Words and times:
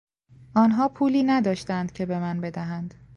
آنها 0.55 0.89
پولی 0.89 1.23
نداشتند 1.23 1.91
که 1.91 2.05
به 2.05 2.19
من 2.19 2.41
بدهند. 2.41 2.93